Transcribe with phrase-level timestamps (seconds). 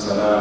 [0.00, 0.39] والسلام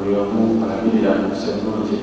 [0.00, 1.98] buli omu alabirira omukisa bulungi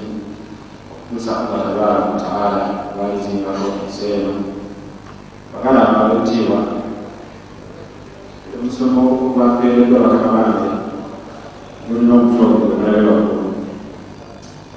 [0.93, 4.33] okutuusa allah tabaraka wataala lwalizingako ensi eno
[5.51, 6.59] bagala abalutiibwa
[8.53, 9.01] omusomo
[9.33, 10.69] gwampeereddwa bakama bange
[11.87, 13.49] gulina waggulu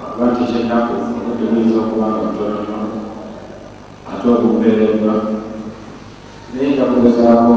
[0.01, 2.77] akuba nti ekyennaku obudde buyinza okuba nga butonono
[4.09, 5.13] ate obupeereddwa
[6.53, 7.53] naye nga kugezaako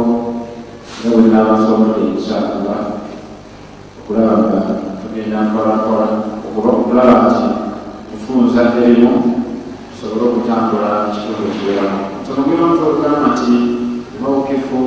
[1.00, 2.80] nga bwe naabasobodde inshaallah
[4.00, 6.06] okulaba nga ebyankolakola
[6.46, 7.46] okuba okulaba nti
[8.10, 9.12] kufunza erimu
[9.90, 13.52] tusobole okutambula kitundu ekiweramu kyonogera omuntu okugamba nti
[14.20, 14.80] mawukifu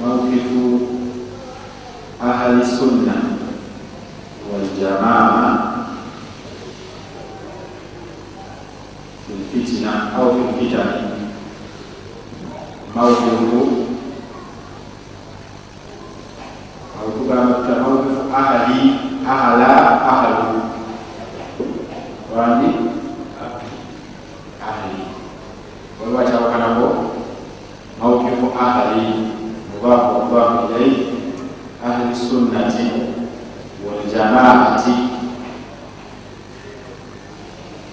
[0.00, 0.62] mawukifu
[2.26, 3.14] ahali sunna
[4.50, 5.68] waljamaa
[9.26, 11.02] filfitina au filfitani
[12.94, 13.77] mawukifu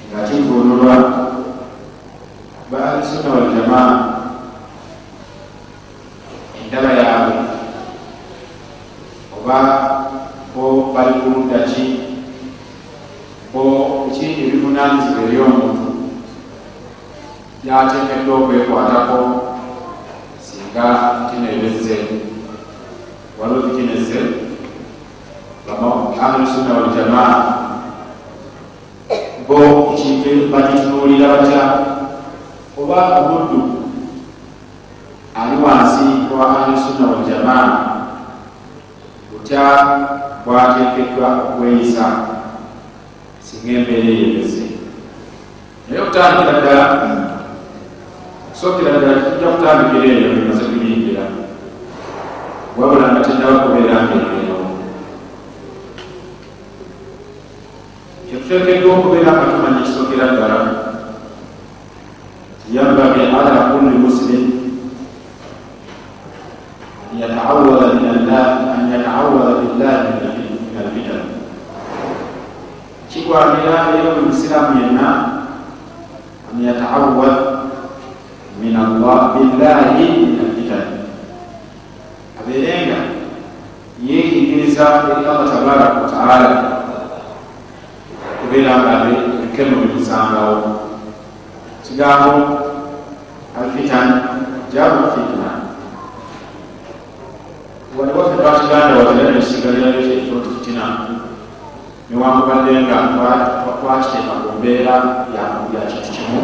[0.09, 0.95] ngakigunulwa
[2.71, 4.15] baalisuna waljamaa
[6.61, 7.35] endaba yaabwe
[9.37, 9.57] oba
[10.55, 11.85] bo bali kuludda ki
[13.53, 13.63] bo
[14.13, 15.87] ki ebivunanyizibwa eri omuntu
[17.63, 19.19] byateekeddwa okwekwatako
[20.45, 20.85] singa
[21.27, 21.97] tineebezze
[23.39, 24.19] waliwo zikinezze
[26.21, 27.33] ahlusuna waljamaa
[29.47, 29.57] bo
[29.93, 31.63] ekintu bakitunuulira batya
[32.77, 33.61] oba obuddu
[35.35, 37.67] ali wansi wa ahlusunna waljamaa
[39.31, 39.63] butya
[40.45, 42.05] bwateekeddwa okweyisa
[43.39, 44.65] singa embeera eyebeze
[45.87, 46.85] naye okutandikira ddala
[48.49, 51.23] okusookera ddala tujja kutandikira eyo emaze kuyingira
[52.77, 54.67] wabula nga tennaba kubeera ngaebeerawo
[58.25, 60.59] kyetuteekeddwa okubeera nga tumanya ekisookera ddala
[62.73, 64.43] yambagi ala kulli muslim
[67.13, 67.87] an yataawada
[69.61, 71.23] billahi min alfitan
[73.09, 75.07] kigwanira eyo buli musiraamu yenna
[76.51, 77.37] an yataawad
[78.59, 78.75] min
[79.55, 80.87] allah billahi min alfitan
[82.39, 82.99] abeerenga
[84.03, 86.49] yeekingiriza eri allah tabaraka wataala
[88.43, 90.55] kubeera nga ebikemo bimusangawo
[91.87, 92.33] kigambo
[93.55, 94.07] alfitan
[94.73, 95.49] jabu fitna.
[97.95, 100.85] Waliwaffe twakiganda watera nekisigalirayo kyekitoti fitina
[102.11, 102.97] newakubadde nga
[103.79, 104.95] twakiteeka ku mbeera
[105.31, 105.43] ya
[105.87, 106.41] kintu kimu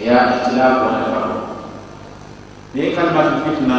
[0.00, 1.29] eya itilaafu watafako
[2.74, 3.78] naye kalimatu fitna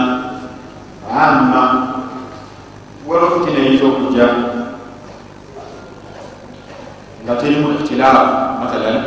[1.23, 1.87] amma
[3.07, 4.27] waliwo fitina eyinza okujja
[7.23, 8.25] nga terimu ikhtilaafu
[8.59, 8.97] mathalan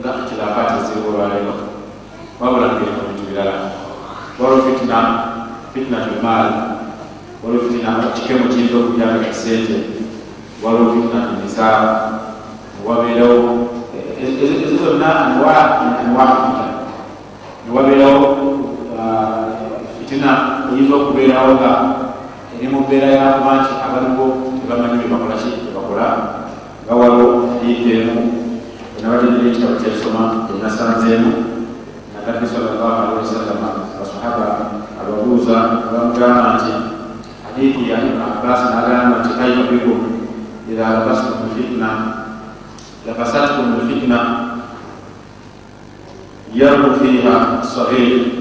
[0.00, 1.54] nga ikhtilaafati ezirolwalero
[2.40, 3.54] wabula ngerimu bintu birala
[4.38, 4.98] waliwo fitina
[5.74, 6.48] fitinatu maal
[7.44, 9.76] waliwo fitina kikemo kiyinza okujanga kisente
[10.62, 12.10] waliwo fitinatu nisaa
[12.86, 13.68] wabeerawo
[14.22, 16.66] ezo zonna anwa fitina
[17.66, 18.67] newabeerawo
[19.98, 20.30] fitina
[20.72, 21.72] eyinza okubeerawo nga
[22.54, 24.26] eri mu mbeera yakuba nti abaliwo
[24.58, 26.08] tebamanyi bebakolaki bakola
[26.84, 28.22] nga waliwo hadithi emu
[28.96, 30.22] enabatenera ekitabo kyesoma
[30.52, 31.32] enasanzeemu
[32.28, 33.68] nabbi salllah alihi wasallama
[33.98, 34.46] basahaba
[35.00, 35.56] ababuuza
[35.92, 36.72] bamugamba nti
[37.44, 40.00] hadithi ya ibn abbas nagamba nti kaifa bikum
[40.70, 41.90] idha labastum lfitna
[43.06, 44.18] labasatkum lfitna
[46.54, 48.37] yarbu fiha sagir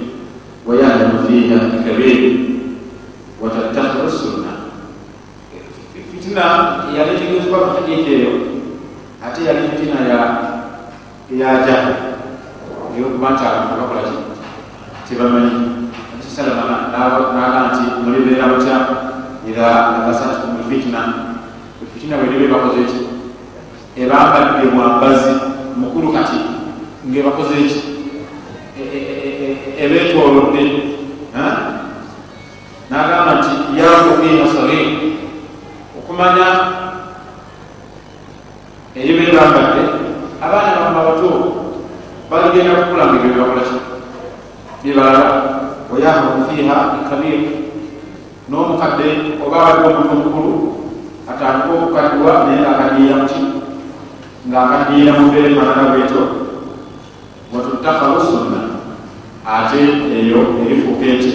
[0.68, 2.40] wayalamu fiha kabir
[3.42, 4.52] watattakiru sunna
[6.12, 6.44] fitina
[6.98, 8.34] yaletegezebwa mu hadithi eyo
[9.26, 9.98] ate yali fitina
[11.32, 11.78] yaja
[12.98, 14.18] eyokuba nti abantu bakola ki
[15.08, 15.56] tebamanyi
[16.22, 16.92] kisalama
[17.34, 18.78] naga nti mulibeera butya
[19.48, 21.02] era abasatukum fitina.
[21.94, 23.00] Fitina bweribe bakoze ki
[24.02, 25.32] ebambadde mwambazi
[25.78, 26.38] mukulu kati.
[27.08, 27.97] Ngaebakoze ki
[29.78, 30.64] ebetolodde
[32.90, 34.88] nagamba nti yaku fiha sagir
[36.00, 36.48] okumanya
[38.98, 39.82] eyo bebambadde
[40.42, 41.30] abaana bamba bato
[42.30, 43.78] baligenda kukulanga ebyo byebakolaki
[44.84, 45.24] bibalala
[45.92, 46.78] wayahmaku fiha
[47.10, 47.40] kabir
[48.50, 49.08] n'omukadde
[49.44, 50.54] oba abadde omuntu omukulu
[51.28, 53.42] atandika okukaddiwa naye ngaakaddiira muki
[54.48, 56.22] ngaakaddiira mubeere manana bweto
[57.52, 58.67] watutakalu sunna
[59.56, 59.80] ate
[60.20, 61.34] eyo erifuuka eki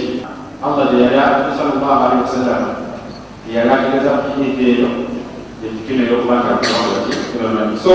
[0.64, 2.70] allah gyeyali sallallahu alihi wasallama
[3.48, 4.88] yeyali ategeza kukinyika eyo
[5.66, 7.92] ekitina eyokubangakibamalaki so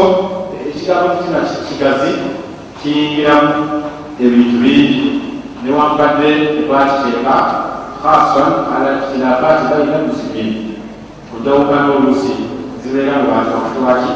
[0.67, 2.11] ekigambo kitina kigazi
[2.83, 3.53] kiyingiramu
[4.23, 5.21] ebintu bingi
[5.63, 6.29] newambadde
[6.59, 7.35] ebakiteeka
[8.03, 10.51] khasan ala ikhtilafati baina muslimin
[11.29, 12.33] kujawukana oluusi
[12.81, 14.11] zibeera mu bantu wakati waki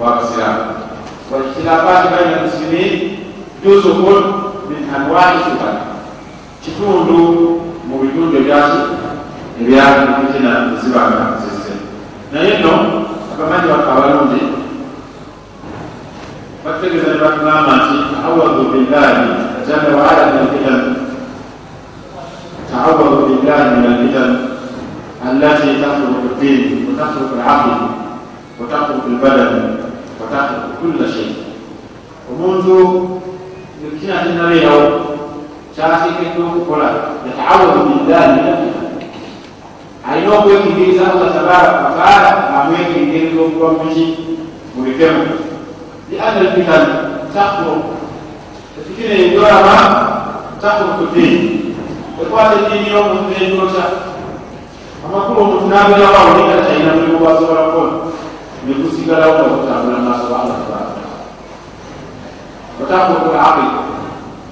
[0.00, 0.62] wabasiramu
[1.32, 2.92] waikhtilafati baina muslimin
[3.64, 5.76] juzukun min anwai fitan
[6.62, 7.18] kitundu
[7.88, 8.80] mu bitundu ebyaki
[9.60, 11.74] ebyabitina zibanga zizze
[12.32, 12.72] naye no
[13.34, 14.40] abamanyi bakka abalungi
[16.64, 19.22] bategeeza ne batugamba nti taawadu billahi
[19.66, 20.80] jalla waala min alfitan
[22.70, 24.30] taawadu billahi min alfitan
[25.26, 27.72] allati takhluqu ddin wa takhluqu alaql
[28.60, 29.52] wa takhluqu albadan
[30.20, 31.30] wa takhluqu kulla shay.
[32.30, 32.76] Omuntu
[33.86, 34.84] ekina kinabeerawo
[35.74, 36.88] kyateekeddwa okukola
[37.26, 38.80] yataawanu billahi nafsihi
[40.08, 44.04] alina okwekiririza allah tabaraka wataala amwekiririza okuva muki
[44.74, 45.22] mubitemu
[46.10, 46.84] liana lfitan
[47.34, 47.84] takhruq
[48.78, 49.76] efitina endwama
[50.62, 51.50] takhruku ddiini
[52.22, 53.84] ekwata eddiini y'omuntu nendota
[55.04, 57.92] amakulu omuntu nabeerawo awo naye nga talina mulimu gwasobola kukola
[58.64, 60.19] ne gusigalawo nga kutambula maaso
[62.90, 63.66] tabudu abi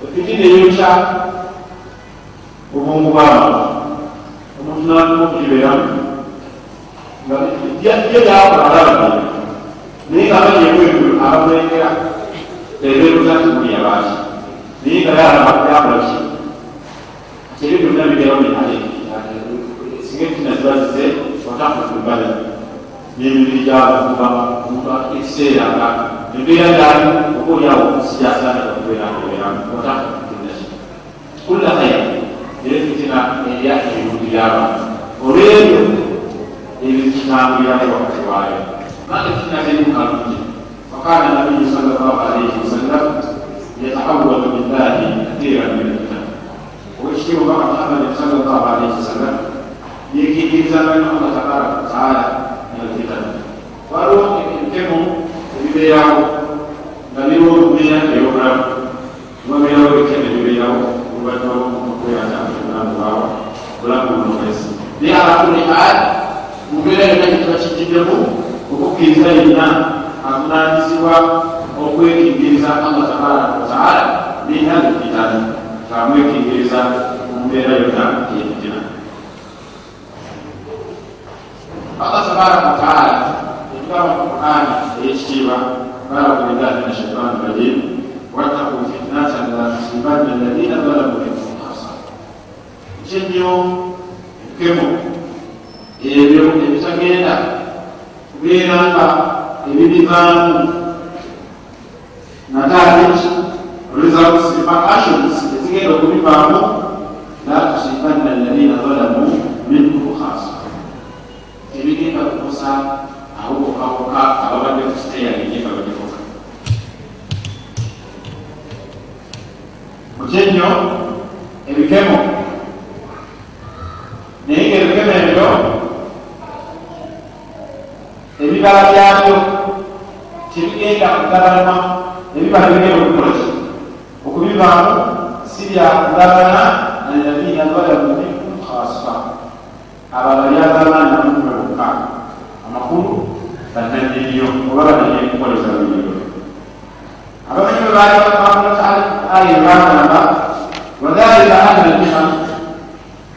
[0.04, 0.90] efitina eyokya
[2.74, 3.54] obwongo bwamu
[4.58, 5.86] omuntu nanuma okugiberamu
[7.26, 7.36] nga
[7.82, 9.08] ye yaabulaalabe
[10.10, 11.90] naye ngaabanyeebweru abamwengera
[12.86, 14.14] ebeeruza nti muli abaaki
[14.82, 16.16] naye nga yaabulaki
[17.56, 18.76] kyeri byonna bigeramu ale
[20.06, 21.04] singa efitina ziba zize
[21.46, 22.28] watakufumbala
[23.18, 24.26] n'emibiri gyabafumba
[24.66, 27.07] omuntu ekiseera ngaka embeera gyali
[27.39, 30.65] oba oliawo siyasaana okubeerakubeeramu otakufitinaki
[31.47, 32.01] kulla khayr
[32.65, 33.19] era fitina
[33.51, 34.83] erya ebintu by'abantu
[35.25, 35.81] olwebyo
[36.85, 38.61] ebyo kitambulirako wakati waayo
[39.09, 40.43] بعد فتنة المكرمين
[40.93, 43.21] وقال النبي صلى الله عليه وسلم
[43.81, 46.23] يتحول بالله كثيرا من الفتن
[47.03, 49.37] ويشتم مع محمد صلى الله عليه وسلم
[50.13, 52.23] يجي في زمن الله تبارك وتعالى
[52.73, 52.83] من
[55.58, 56.22] ebibeerawo
[57.12, 58.62] nga biriwo okubeera ebulamu
[59.48, 63.26] wabeerawo ebitya ebibeerawo oluvanyuma lwokubeeraaaaawa
[63.80, 64.68] bulamu bulomezi
[65.00, 65.98] naye alakuli al
[66.72, 68.16] mubeera yonna kituba kigiddemu
[68.72, 69.66] okukkiriza yenna
[70.28, 71.14] avunanyizibwa
[71.82, 74.27] okwekigiriza allah tabaraka wataala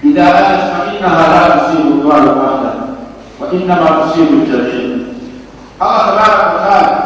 [0.01, 2.72] fainaha la tusibu dwalu wahda
[3.39, 5.05] wa innama tusibu ljamii
[5.79, 7.03] allah tabaraka wataala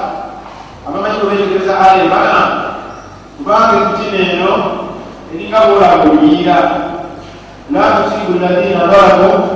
[0.87, 2.39] abamanyi bwe betegereza aya ebana
[3.37, 4.51] kubanga emitima eno
[5.33, 6.55] eringa bwolabulira
[7.71, 9.49] la tusibu ladina zalamu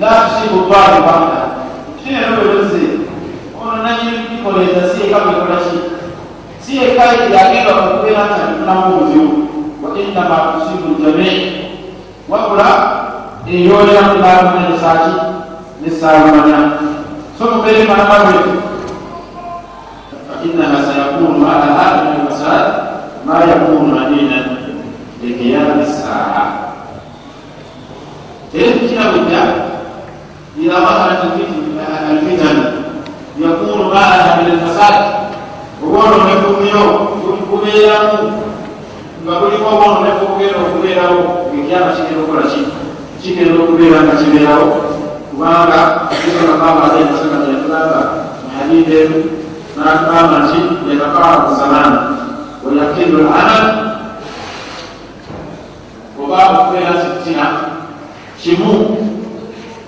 [0.00, 1.38] la tusibu dwalu wahda
[1.88, 2.82] emitima eno bweroze
[3.62, 5.78] ono nanyinikoleza si eka bwekolaki
[6.60, 9.48] si eka yagenda okubeera nti alifunamu obuzibu
[9.82, 11.67] wa innama tusibu ljamii
[12.28, 12.68] wabula
[13.48, 15.12] eyolera kunalumanesaki
[15.80, 16.58] nesalumanya
[17.38, 18.36] so mubeere manamabe
[20.28, 22.64] fainaha sayakunu malaha min alfasad
[23.24, 24.38] ma yakunu anina
[25.24, 26.76] likiyami saa
[28.52, 29.42] ekikira bujja
[30.60, 31.24] ila maharat
[32.12, 32.58] alfitan
[33.40, 34.96] yakunu malaha min alfasad
[35.80, 36.84] obwono nebumiyo
[37.48, 38.48] bubeeramu
[39.24, 42.60] nga buliko obwono nebugenda okubeerawo ekiyama kigenda okukola ki
[43.20, 44.66] kigenda okubeera nga kibeerawo
[45.28, 45.80] kubanga
[46.88, 48.00] alaihi wasallam yatulamba
[48.44, 49.18] muhadidi emu
[49.76, 50.58] natugamba nti
[50.88, 51.92] yatafaaku zaman
[52.64, 53.64] wayakilu lamal
[56.16, 57.46] oba okubeera kitina
[58.40, 58.72] kimu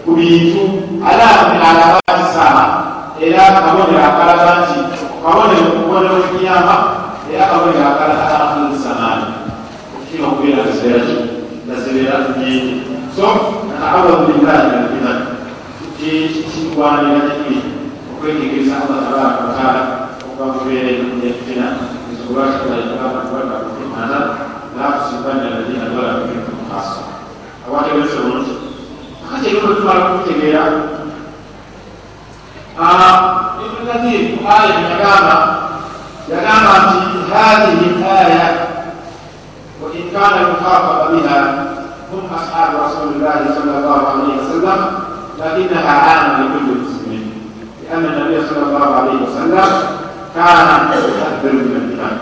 [0.04, 0.60] ku bintu
[1.00, 2.64] alamu alabati saa
[3.16, 4.76] era kabonero akalaga nti
[5.24, 6.76] kabonero kubonero kiyama
[7.32, 9.24] era kabonero akalaga akhiru zamani
[9.96, 11.19] okukira okubeera ngazibeera
[11.90, 13.26] ngazibeera nyingi so
[13.68, 15.18] nataawadhu billahi min alfitan
[15.98, 17.58] kikwanira kiki
[18.14, 19.82] okwetegereza allah tabaraka wataala
[20.24, 20.92] okuba kubeere
[21.26, 21.66] efitina
[22.12, 24.18] ezokulwakikolaikabaakubakuimana
[24.78, 27.02] lakusibanna alladina zalamu minkum khasa
[27.66, 28.54] awategereza bulungi
[29.26, 30.64] akati ebyo tumala kutegeera
[33.66, 35.36] ibnu kathir ku aya yagamba
[36.30, 36.98] yagamba nti
[37.30, 38.70] hadihi aya
[39.82, 41.40] wain kana lmukhafaba biha
[42.12, 44.78] هم أصحاب رسول الله صلى الله عليه وسلم
[45.38, 47.32] لكنها عامة لكل المسلمين
[47.84, 49.68] لأن النبي صلى الله عليه وسلم
[50.34, 52.16] كان يستكبر من الإيمان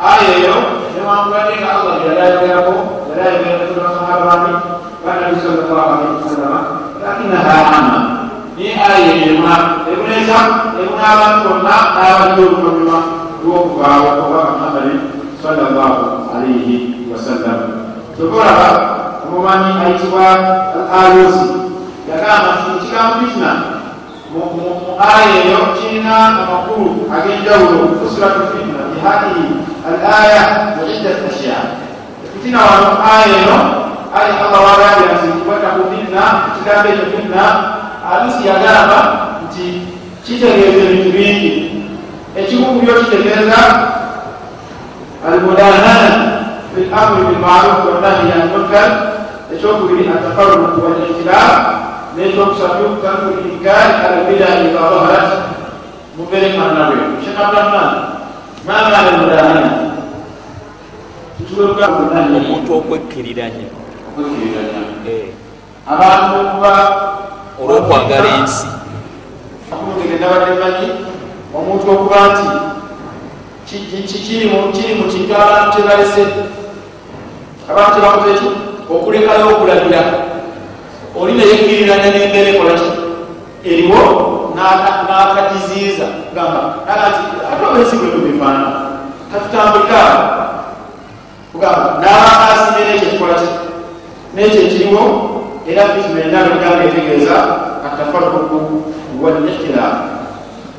[0.00, 0.64] آية يوم
[0.98, 2.68] لما أمرني الله جل جلاله
[3.10, 4.60] ولا يبين صحابة
[5.06, 6.64] والنبي صلى الله عليه وسلم
[7.02, 8.22] لكنها عامة
[8.56, 9.54] ni aya ema
[9.92, 10.38] ebuneza
[10.80, 12.98] ebuna abantu bonna n'abalira oluvannyuma
[13.42, 14.94] lw'okuvaawo oba muhammadi
[15.42, 16.02] sallallahu
[16.36, 16.76] alaihi
[17.10, 17.58] wasallam.
[18.16, 18.68] Tekulaba
[19.32, 20.26] omumanyi ayitibwa
[21.00, 21.48] alusi
[22.10, 23.50] yagamba nti ekigambo fitna
[24.32, 24.44] mu
[25.00, 29.46] aya eyo kirina amakulu ag'enjawulo usuratu fitna bihadihi
[29.88, 30.42] al aya
[30.76, 31.56] muiddat ashya
[32.32, 33.58] fitina wano aya eno
[34.12, 36.22] ali allah wagambira nti wataku fitna
[36.52, 37.44] ekigambo ekyo fitna
[38.12, 38.98] alusi yagamba
[39.44, 39.64] nti
[40.24, 41.52] kitegeeza ebintu bingi
[42.36, 43.60] ekimu ku byo kitegeeza
[45.28, 46.00] almudanana
[46.74, 48.88] fi lamri bilmaruf wanahyi an munkar
[49.54, 51.50] ekyokubiri atafaruku walihtilaf
[52.16, 55.30] nekyokusatu tarku linkari ala bidai idha dhaharat
[56.16, 57.90] mubere mannawe shekh abdurahman
[58.66, 59.70] ma maana almudanana
[62.38, 63.68] omuntu okwekkiriranya
[65.08, 65.24] Eh,
[65.88, 66.72] abantu okuba
[67.60, 68.66] olw'okwagala ensi
[69.72, 70.88] akumutegenda badde manyi
[71.56, 72.46] omuntu okuba nti
[73.66, 76.22] ki- ki- kiri mu kintu abantu kyebalese
[77.70, 78.48] abantu tebakoze ki
[78.96, 80.00] okulekayo okulagira
[81.20, 82.90] oli neyekkiriranya n'embeera ekolaki
[83.64, 84.00] eriwo?
[84.56, 86.06] N'aka- n'akagiziiza
[86.36, 87.20] gamba aga nti
[87.50, 88.64] ate obensi bwe tubifaana
[89.32, 90.00] katutambulika
[91.52, 93.48] kugamba n'abakasimye n'ekyo kikolaki
[94.34, 95.02] n'ekyo ekiriwo
[95.68, 97.36] era egamba etegeeza
[97.86, 98.58] atafaruku
[99.22, 99.94] walihtilaf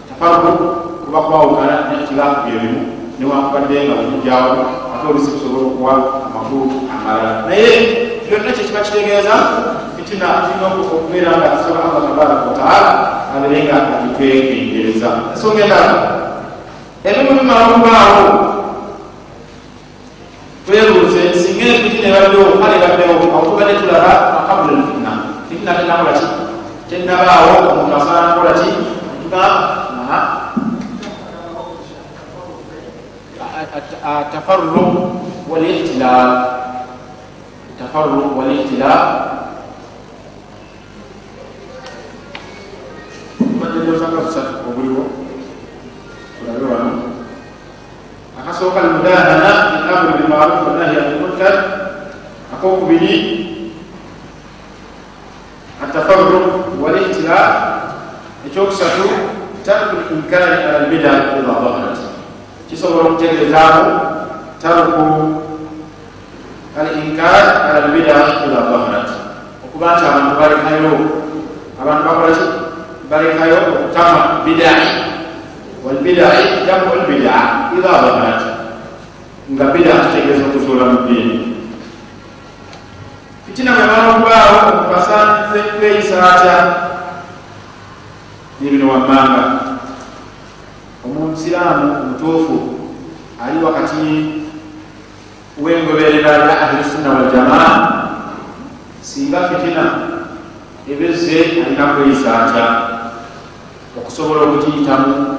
[0.10, 0.64] tafaruku
[1.06, 2.82] kuba kwawukana nihtilaafu byebimu
[3.20, 4.52] newankubadde nga bujijjawo
[4.94, 5.94] ate olusi kusobola okuwa
[6.26, 6.66] amakulu
[7.04, 7.70] amalala naye
[8.24, 9.36] kyonna kyekiba kitegeeza
[9.96, 12.92] fitina kirina okubeera nga asaba allah tabaraka wataala
[13.36, 15.96] abeere nga agitwegendereza ensonga endala
[17.04, 18.24] ebimu bimala okubaawo
[20.66, 25.12] twebuuze singa efitina ebaddewo kale ebaddewo awo tubadde tulaba akabula fitina
[25.48, 26.28] fitina tenakolaki
[26.88, 28.72] tenabaawo omuntu asaana nakolaki
[29.22, 29.44] tuga
[34.04, 34.84] atafarru
[35.50, 36.63] walihtilaafu
[37.83, 39.29] التفرق والاختلاف
[43.79, 45.05] tutegeezanga busatu obuliwo
[46.39, 47.03] tulabe wano
[48.41, 51.55] akasooka almudanana bilamri bimaruf wanahi anilmunkar
[52.55, 53.15] akokubiri
[55.85, 56.47] atafarruq
[56.83, 57.55] walihtilaf
[58.47, 59.09] ekyokusatu
[59.65, 61.99] tarku linkari ala lbida ida dhaharat
[62.71, 64.01] kisobola okutegeezaamu
[64.63, 65.05] tarku
[66.74, 69.10] alinkar ala lbida ida dhaharat
[69.66, 70.94] okuba nti abantu balekayo
[71.78, 72.46] abantu bakolaki
[73.10, 74.86] balekayo okutama bidai
[75.86, 77.36] walbidai jamu lbida
[77.78, 78.42] ida dhaharat
[79.54, 81.38] nga bida kitegeeza okuzuula mu ddiini
[83.46, 86.58] fitina bwe balokubaawo okubasanze kweyisa atya
[88.58, 89.44] nibino wammanga
[91.06, 92.58] omusiraamu omutuufu
[93.38, 94.43] ali wakati
[95.62, 98.04] wengoberera ya ahlusunna waljamaa
[99.02, 99.92] singa fitina.
[100.92, 102.66] Ebeze alina kweyisa atya
[103.98, 105.38] okusobola okugiyitamu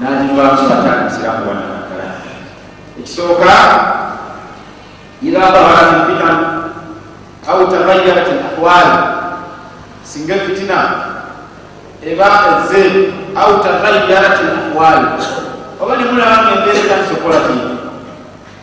[0.00, 2.08] nagivaamu atya musiraamu wannaggala
[2.98, 3.52] ekisooka
[5.22, 6.38] ila baharat lfitan
[7.48, 8.90] au tagayarat lahwal
[10.04, 10.78] singa fitina
[12.06, 15.02] eba ezze au tagayarat lahwal
[15.80, 17.75] oba nemulabanga embeera etanisokola ti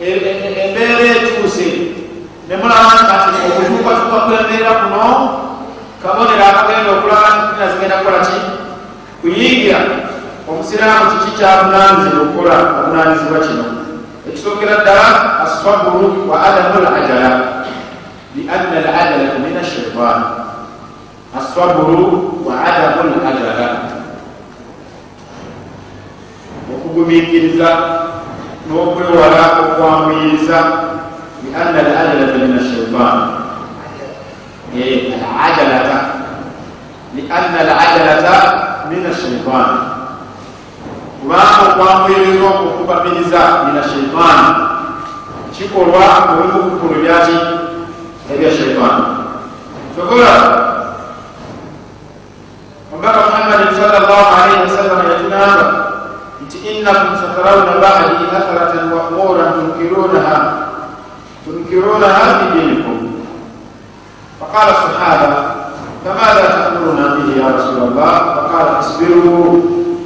[0.03, 1.67] embeera etuuse
[2.47, 5.03] nemulabanga kati okutuukatuuka kwembeera kuno
[6.01, 8.39] kabonero akagenda okulaba fitina zigenda kukola ki
[9.21, 9.79] kuyingira
[10.49, 13.65] omusiraamu kiki kyabunanzira okukola obunanizibwa kino
[14.27, 15.07] ekisookera ddala
[15.43, 17.31] asaburu wa adamu lajala
[18.35, 20.19] lianna alajalata min ashaitan
[21.39, 22.05] asaburu
[22.45, 23.67] wa adamu lajala
[26.73, 27.69] okugumikiriza
[28.67, 30.59] n'okwewala okwamuyiriza
[31.43, 33.17] lianna alajalata min ashaitan
[35.43, 35.97] alajalata
[37.15, 38.35] lianna alajalata
[38.89, 39.67] min ashaitan
[41.21, 44.55] kubanga okwamuyiriza okukubamiriza mina shaitaani
[45.57, 47.37] kikolwa mubikukulu byaki
[48.33, 49.05] ebya shaitaani
[49.95, 50.33] tokola
[52.93, 55.82] omubaka muhammadin salllah alaihi wasallam yatunamba
[57.83, 60.37] badi atharatan wa umuran tunkirunaha
[61.43, 62.97] tunkirunaha fi dinikum
[64.39, 65.29] faqala sahaba
[66.01, 69.43] famadha ta'muruna bihi ya rasul allah faqala isbiruu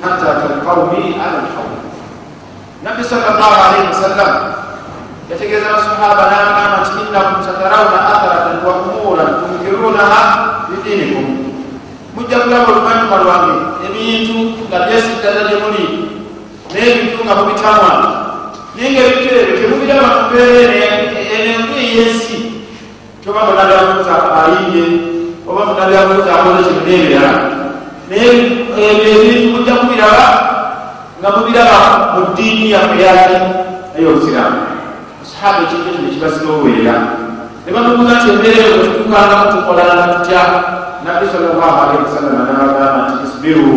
[0.01, 1.71] hatta talqauni ala lhawl
[2.82, 4.34] nabi salllah alaihi wasallam
[5.30, 10.21] yategeeza basahaba nagamba nti innakum satarawna atharatan wa umuran tunkirunaha
[10.73, 11.53] bidinikum
[12.17, 16.16] mujja kulaba oluvanyuma lwange ebintu nga byesittaza gye muli
[16.73, 17.91] n'ebintu nga mubitamwa
[18.75, 20.75] naye nga ebintu ebyo temubiraba mumbeera
[21.36, 22.38] enenku eyensi
[23.23, 24.84] toba munabyabuuza ayiye
[25.49, 27.34] oba munabyabuuza akoze kino n'ebirala
[28.10, 28.27] naye
[28.88, 30.25] ebyo ebintu mujja kubiraba
[31.19, 31.80] nga mubiraba
[32.13, 33.38] mu ddiini yaffe yaki
[33.97, 34.60] ey'obusiraamu
[35.25, 36.95] sahaba ekintu ekyo nekibasiroweera
[37.65, 40.41] ne bamubuuza nti embeera eyo bwetutukangamu tukolanga tutya
[41.03, 43.73] nabbi salllah alaihi wasallama nabagamba nti isbiru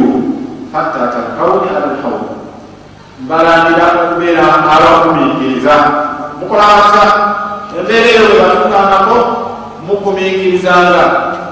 [0.72, 2.19] hatta talkauni ala lhawl
[3.30, 4.42] mbalandira okubeera
[4.74, 5.74] abakumiikiriza.
[6.38, 7.02] Mukola masa
[7.78, 9.18] embeera eyo bwe batukangako
[9.86, 11.02] mukumiikirizanga.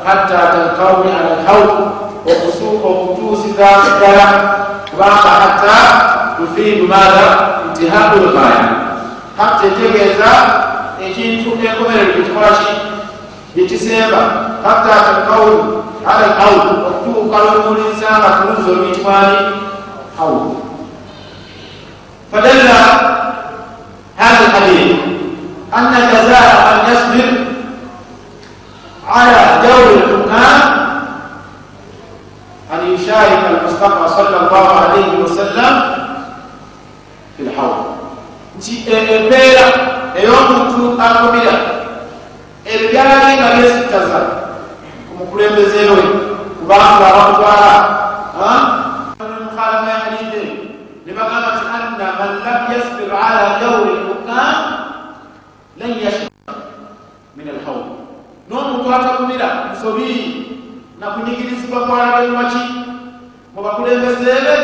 [0.05, 1.71] Hatta talkauni ala lhawl
[2.89, 4.27] okutuusiza ddala.
[4.91, 5.77] Kubanga hatta
[6.37, 7.25] tufiidu maada
[7.67, 8.63] intihau lghaya
[9.39, 10.31] hatta etegeeza
[11.07, 12.73] ekintu enkomerero kyekikola ki?
[13.55, 14.21] Byekisemba
[14.67, 15.63] hatta talkauni
[16.11, 19.39] ala lhawl okutuuka lwemulinsa nga tuluzi oluyitibwani
[20.19, 20.68] hawl
[22.33, 22.61] فدل
[24.17, 24.97] هذا الحديث
[25.77, 26.49] أن جزاء
[26.85, 27.29] من يصبر
[29.09, 30.61] على دور الحكام
[32.73, 35.95] أن يشارك المصطفى صلى الله عليه وسلم
[37.37, 37.85] في الحوض.
[38.59, 39.67] Nti embeera
[40.19, 41.55] ey'omuntu agobira
[42.67, 44.19] ebyo byali nga byesittaza
[45.07, 46.03] ku mukulembeze we
[46.59, 47.73] kubanga abamutwala
[49.47, 50.43] mukhalama yalidde
[51.07, 51.65] ne bagamba ti
[51.99, 54.59] anna man lam yasbir ala dawri lhukam
[55.79, 56.55] lan yashba
[57.35, 58.07] min alhawd
[58.47, 60.11] n'omuntu atakumira nsobi
[61.03, 62.65] nakunyigirizibwa kwalabeumaki
[63.55, 64.57] mu bakulembeze be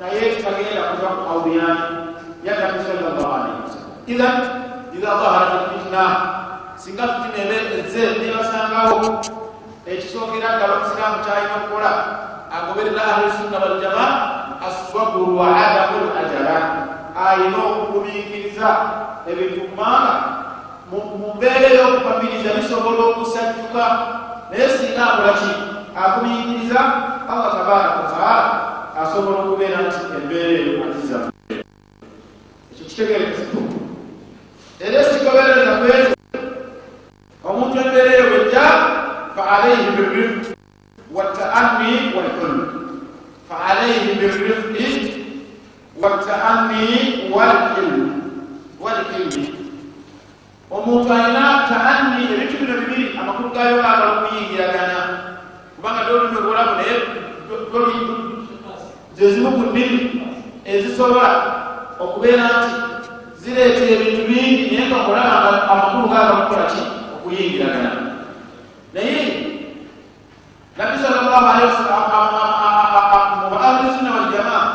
[0.00, 1.84] naye tagenda kuva ku awuyani
[2.40, 4.36] yanabi sallallahu alaihi wasallam idhan
[4.96, 6.04] idha dhaharat alfitna
[6.80, 8.96] singa fitina ebe ezze nebasangawo
[9.84, 11.92] ekisookera ddala omusiraamu kyalina okukola
[12.48, 14.06] agoberera ahlusunna waljama
[14.66, 16.56] assaburu wa adamu lajala
[17.26, 18.68] ayina okugumiikiriza
[19.30, 20.14] ebintu kubanga
[20.90, 23.84] mu mbeera ey'okupamiriza bisobola okusajjuka
[24.50, 25.52] naye singa akolaki
[25.96, 26.80] akumiyikiriza
[27.30, 28.52] allah tabaraka wataala
[29.02, 31.18] asobola okubeera nti embeera eyo agiza
[32.70, 33.44] ekyo kitegerekesa
[34.84, 36.14] era ekikobereza kwekyo
[37.48, 38.66] omuntu embeera eyo bwejja
[39.34, 40.44] fa alaihi birifq
[41.16, 42.75] wataanni walhulm
[43.48, 44.88] fa alaihi birifqi
[46.02, 48.12] wataanni walhilmi
[48.80, 49.54] walhilmi
[50.70, 54.98] omuntu alina taanni ebintu bino bibiri amakulu gayo gaagala okuyingiragana
[55.76, 56.96] kubanga dolino obulamu naye
[59.16, 59.98] zezimu ku nnimi
[60.64, 61.30] ezisobola
[62.02, 62.72] okubeera nti
[63.40, 66.82] zireeta ebintu bingi naye nga olaba amakulu gaagala kukola ki
[67.14, 67.90] okuyingiragana
[68.94, 69.16] naye
[70.76, 72.65] nabbi sallallahu alaihi wasallam mu
[73.86, 74.66] ahlusunna waljamaa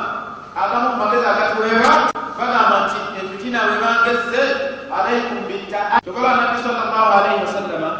[0.55, 1.93] agamu mu magezi agatuweebwa
[2.39, 4.41] bagamba nti efitina bwe bangezze
[4.97, 7.91] alaikum bitta kyokola nabbi sallallahu alaihi wasallama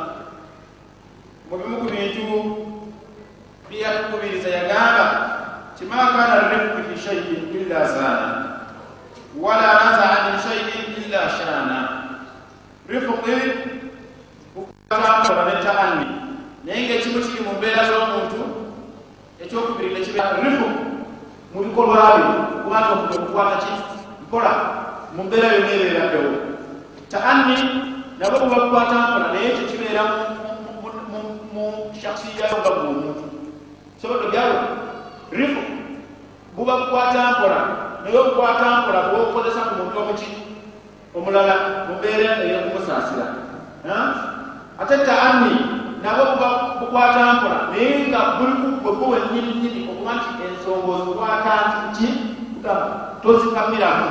[1.50, 2.26] mu bimu ku bintu
[3.70, 5.06] byeyatukubiriza yagamba
[5.78, 8.28] kima kana rifqu fi shay'in illa zana
[9.36, 11.80] wala nazaa min shay'in illa shana
[12.88, 13.36] rifqi
[14.56, 16.08] okutambola netaanni
[16.64, 18.42] naye ngaekimu kiri mu mbeera z'omuntu
[19.44, 20.92] ekyokubiri nekibeera rifu
[21.54, 22.32] mu bikolwa bye
[22.64, 23.72] kubanga omuntu okukwata ki
[24.24, 24.52] nkola
[25.16, 26.32] mu mbeera yonna ebeeraddewo
[27.12, 27.56] taanni
[28.20, 30.04] nabo buba bukwata nkola naye ekyo kibeera
[31.52, 33.24] mu shaksiyayo nga bwomuntu
[34.00, 34.58] sobodo byalo
[35.36, 35.62] rifu
[36.56, 37.60] buba bukwata nkola
[38.04, 40.32] naye obukwata nkola bwobukozesa ku muntu omuki
[41.12, 41.56] omulala
[41.88, 43.28] mu mbeera eyokumusaasira
[44.80, 45.54] ate taanni
[46.00, 46.24] nabo
[46.80, 51.56] bukwata nkola naye nga buli kugwegwe wennyininyini okuba nti ensonga ozikwata
[51.90, 52.08] nti
[52.54, 52.88] kugamba
[53.22, 54.08] tozikamiramu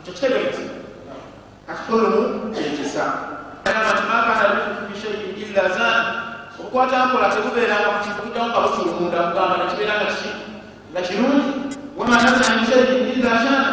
[0.00, 0.64] ekyo kitegeeza
[1.66, 3.04] kakitolumu ekisa
[5.42, 5.96] illa zan
[6.60, 10.30] okukwata nkola tekubeeranga kukitamu nga busulumunda kugamba nekibeera nga kiki
[10.92, 11.50] nga kirungi
[11.98, 13.70] wamanazanishaiin illa shana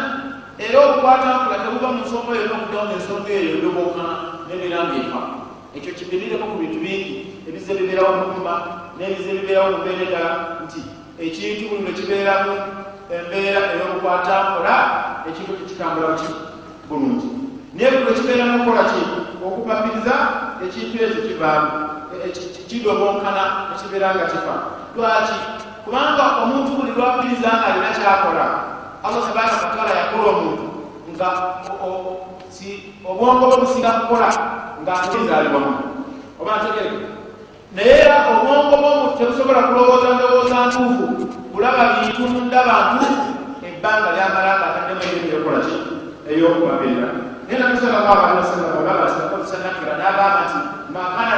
[0.58, 4.14] era okukwata nkola tebuva mu nsonga eyo nokutamu ensonga eyo eyobookana
[4.48, 5.20] nebeera nga efa
[5.76, 7.14] ekyo kibirireko ku bintu bingi
[7.48, 8.54] ebize bibeerawo mukuma
[9.84, 10.30] eddala
[10.64, 10.80] nti
[11.18, 12.52] ekintu buli lwekibeeramu
[13.16, 14.76] embeera ey'okukwata nkola
[15.28, 16.30] ekintu tekitambula ki?
[16.88, 17.28] Bulungi.
[17.74, 19.02] Naye buli lwekibeeramu okukola ki?
[19.46, 20.14] Okupapiriza
[20.64, 21.70] ekintu ekyo kivaamu
[22.68, 23.42] kidobonkana
[23.74, 24.54] ekibeera nga kifa.
[24.96, 25.38] Lwaki?
[25.84, 30.64] Kubanga omuntu buli lwapiriza nga alina kyakola allah tabaraka wataala yakola omuntu
[31.14, 31.28] nga
[33.06, 34.28] obwongo bwe businga kukola
[34.82, 35.72] nga ntizaalibwamu
[36.40, 37.15] oba ntegereke
[37.76, 41.04] naye era obwongo bwomuntu tebusobola kulowooza ndowooza ntuufu.
[41.52, 43.24] Kulaba bintu mundaba ntuufu
[43.68, 45.76] ebbanga lyamala nga ataddemu ebintu byekola ki?
[46.30, 47.08] Ey'okubabeera
[47.46, 47.56] naye
[49.60, 50.58] nakira n'agamba nti
[50.94, 51.36] makana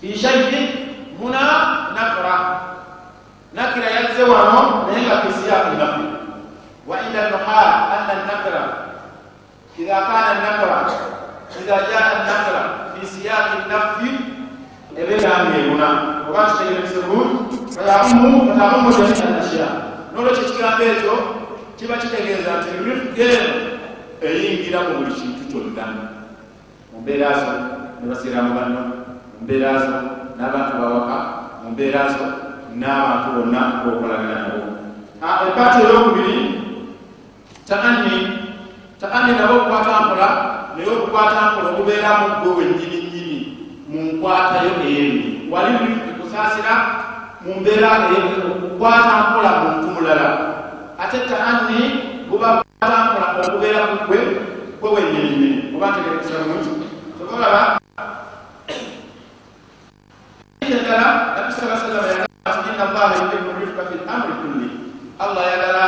[0.00, 0.66] fi shay'in
[1.18, 1.40] huna
[1.96, 2.36] nakra
[3.56, 6.06] nakira yazze wano naye nga fisiyaqi nafi
[6.84, 8.62] wa inda nuhal anna nakra.
[9.80, 10.76] Idha kana nakra.
[11.56, 14.33] Idha jaa nakra fi siyaqi nafi
[15.00, 15.88] ebegambyebuna
[16.28, 19.68] oba kitegerese bulungi fayamumu fatamumu jamia ashya
[20.12, 21.14] nolwekyo ekigambo ekyo
[21.76, 23.50] kiba kitegeeza nti rifugeeno
[24.22, 25.84] eyingira mu buli kintu kyonna
[26.92, 27.52] mu mbeera zo
[27.98, 28.82] ne basiiramu banno
[29.34, 29.96] mu mbeera zo
[30.36, 31.16] n'abantu bawaka
[31.62, 32.24] mu mbeera zo
[32.78, 34.62] n'abantu bonna bokolagana nabo
[35.48, 36.36] epaati eyokubiri
[37.68, 38.14] taanni
[39.00, 40.28] taanni nabo okukwata nkola
[40.74, 43.03] naye okukwata nkola okubeeramu gwe wennyininyini
[43.94, 45.70] mu nkwatayo eyebi wali
[46.18, 46.74] kusaasira
[47.46, 48.10] mu mbeera
[48.50, 50.28] okukwata nkola muntu mulala
[50.98, 51.78] ate taanni
[52.26, 53.96] buba kukwata nkola okubeera ku
[54.80, 56.86] gwe wennyininyini oba ntegerekesa bulungi
[57.18, 57.60] sobolaba
[60.60, 64.68] endala nabi saa salama yagamba nti inna allaha yuhibu rifka fi lamri kulli.
[65.22, 65.84] Allah yagala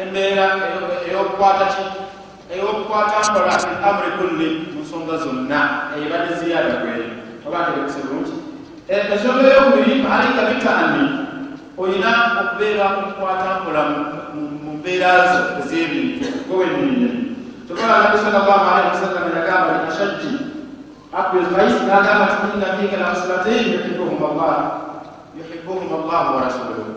[0.00, 0.44] embeera
[1.06, 2.05] ey'okukwata ki
[2.52, 5.60] ey'okukwata nkola fi amuri kulli mu nsonga zonna
[5.94, 7.06] eyibadde ziyaada gweyo
[7.46, 8.34] oba ntegekese bulungi
[8.88, 11.02] e, ensonga eyokubiri alaika bitami
[11.78, 13.82] olina okubeera okukwata nkola
[14.64, 17.08] mu mbeera zo ez'ebintu gowennine
[17.68, 20.30] tokolaabisalaamualaihiwasallam yagamba ashaddi
[21.18, 24.18] abdulkais nagamba tuina fika lamuslatain yuhibuhum
[25.98, 26.92] allahu wa rasuluhu.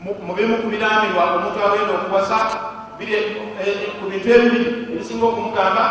[0.00, 2.38] Mu bimukubiramirwa omuntu agenda okuwasa
[2.98, 5.84] ku bintu ebibiri ebisinga okumugamba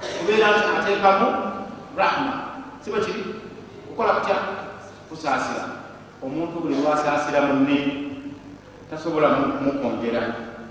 [0.00, 1.28] kubeera nti ateekamu
[1.92, 2.34] rahma.
[2.80, 3.20] Si bwe kiri
[3.84, 4.36] kukola kutya
[5.12, 5.84] kusaasira
[6.24, 7.76] omuntu buli lwasaasira munne
[8.88, 10.22] tasobola mukwongera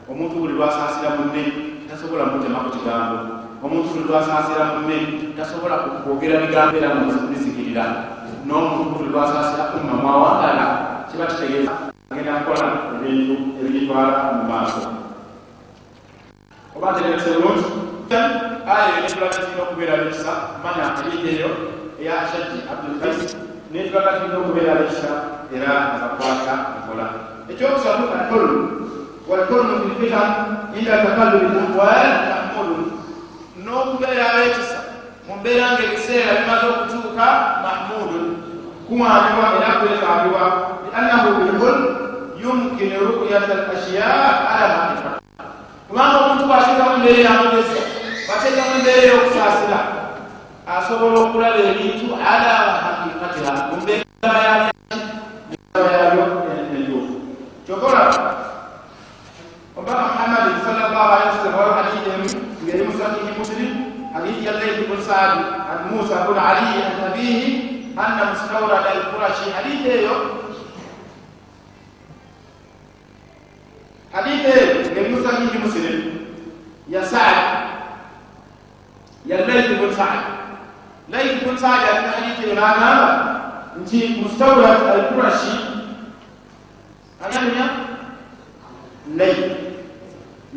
[0.10, 1.43] omuntu buli lwasaasira munne
[1.86, 3.17] tasobola mutemaku kigambo.
[3.62, 4.97] Omuntu buli lwasaasira munne
[5.38, 7.86] tasobola kwogera bigambo era mubizikirira
[8.49, 10.65] n'omutukutu lwasaasira umma mwawagala
[11.12, 12.65] kiba kitegeeza agenda kukola
[12.97, 14.98] ebintu ebigitwala mu maaso
[16.79, 17.67] oba ntegerese bulungi
[18.71, 21.49] aya netulaga tulina okubeera bekisa manya eriiyo
[21.99, 23.35] eya ashajji abdulkais
[23.71, 25.11] netulaga tulina okubeera bekisa
[25.55, 27.05] era abakwata nkola.
[27.51, 28.55] Ekyokusatu alhulm
[29.27, 30.29] walhulmu fi lfitan
[30.77, 32.83] inda takallubi lahwal mahmudun
[33.59, 34.79] n'okubeera abekisa
[35.27, 37.27] mu mbeera ngaebiseera bimaze okutuuka
[37.63, 38.25] mahmudun
[38.87, 40.43] kuwanibwa era kwetagibwa
[40.87, 41.81] liannahu bilhulm
[42.41, 44.07] yumkinu ruyata alashiya
[44.47, 45.18] ala haqiqa
[45.89, 47.80] kubanga omuntu bwateekamu embeera eyamugezi
[48.28, 49.80] bateekamu embeera ey'okusaasira
[50.75, 56.23] asobola okulaba ebintu ala haqiqatiha mu mbeera yabyo
[56.78, 57.15] entuufu
[57.65, 58.02] kyokola
[59.80, 62.28] obama muhammadi sallallahu alaihi wasallam waliwo hadithi emu
[62.63, 63.71] ngeri mu sahihi muslim
[64.13, 67.49] hadithi ya layth bun saadi an musa bun ali an abihi
[67.97, 70.15] anna mustawrad alqurashi hadithi eyo
[74.13, 75.97] hadithi eyo ngeri mu sahihi muslim
[76.89, 77.37] ya saad
[79.25, 80.21] ya layth bun saad
[81.13, 83.09] layth bun saadi alina hadithi eyo n'agamba
[83.81, 85.55] nti mustawrad alqurashi
[87.23, 87.65] anyaminya
[89.19, 89.43] layth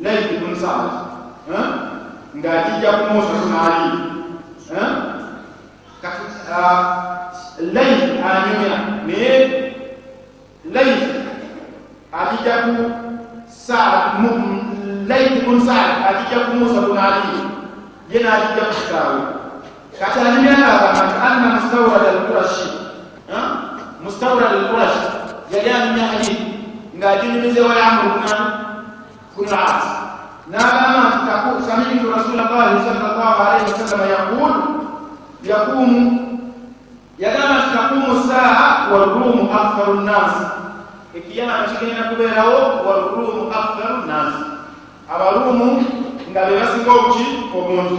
[0.04, 0.90] layth bun saad
[2.32, 3.90] ng'ajijja ku musa bun ali
[7.76, 8.74] layth anyumya
[9.06, 9.32] naye
[10.74, 11.04] layth
[12.12, 12.54] ajijja
[14.21, 14.29] ku
[15.09, 17.39] layth bun saad ajijja ku musa bun ali
[18.11, 19.19] yena ajijja ku kitaawe
[19.99, 22.67] kati anyumya ng'agamba nti anna mustawrad alqurashi
[24.03, 25.05] mustawrad alqurashi
[25.51, 26.35] yali anyumya hadithi
[26.97, 28.45] ng'ajinyumizewa yamurunani
[29.35, 29.97] kunas
[30.47, 31.11] نعم
[31.67, 34.51] سمعت رسول الله صلى الله عليه وسلم يقول
[35.43, 35.91] يقوم
[37.19, 40.31] يدام تقوم الساعة والروم أكثر الناس
[41.14, 44.44] ikiyama kigenda kubeerawo waluruumu akfaru nnaasi
[45.14, 45.84] abaluumu
[46.30, 47.98] nga be basinga obuki obungi